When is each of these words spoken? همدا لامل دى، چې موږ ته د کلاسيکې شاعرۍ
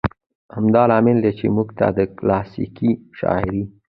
همدا 0.55 0.83
لامل 0.89 1.17
دى، 1.23 1.31
چې 1.39 1.45
موږ 1.55 1.69
ته 1.79 1.85
د 1.97 1.99
کلاسيکې 2.17 2.91
شاعرۍ 3.19 3.63